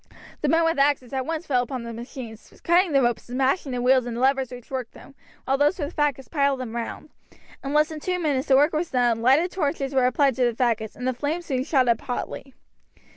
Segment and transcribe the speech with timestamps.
[0.41, 3.71] The men with axes at once fell upon the machines, cutting the ropes and smashing
[3.71, 5.13] the wheels and levers which worked them,
[5.45, 7.11] while those with the faggots piled them round.
[7.63, 10.53] In less than two minutes the work was done, lighted torches were applied to the
[10.57, 12.55] faggots, and the flames soon shot up hotly.